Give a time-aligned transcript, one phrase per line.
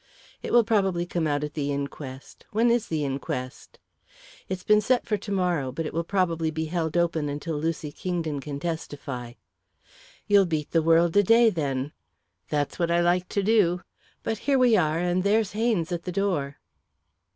[0.41, 2.43] "It will probably come out at the inquest.
[2.49, 3.77] When is the inquest?"
[4.49, 7.91] "It's been set for to morrow; but it will probably be held open until Lucy
[7.91, 9.33] Kingdon can testify."
[10.25, 11.91] "You'll beat the world a day, then."
[12.49, 13.83] "That's what I like to do.
[14.23, 16.57] But here we are, and there's Haynes at the door."